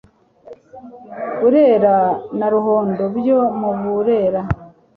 [1.39, 1.95] burera
[2.37, 4.41] na ruhondo byo mu burera